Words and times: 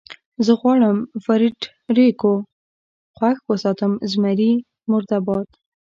زه 0.45 0.53
غواړم 0.61 0.97
فرېډرېکو 1.23 2.33
خوښ 3.17 3.37
وساتم، 3.49 3.91
زمري 4.11 4.51
مرده 4.89 5.17
باد. 5.27 5.47